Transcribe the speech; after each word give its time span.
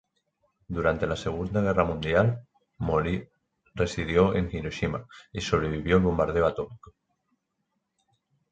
Durante 0.67 1.05
la 1.05 1.15
Segunda 1.15 1.61
Guerra 1.61 1.83
Mundial, 1.85 2.47
Mori 2.79 3.29
residió 3.75 4.33
en 4.33 4.49
Hiroshima 4.51 5.05
y 5.31 5.41
sobrevivió 5.41 5.97
al 5.97 6.01
bombardeo 6.01 6.47
atómico. 6.47 6.95